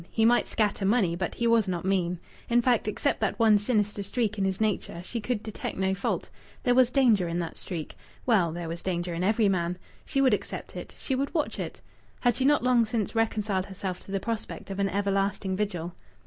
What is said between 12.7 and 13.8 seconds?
since reconciled